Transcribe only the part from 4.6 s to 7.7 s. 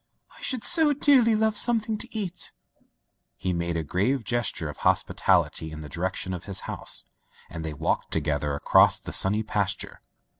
of hospitality in the direction of his house, and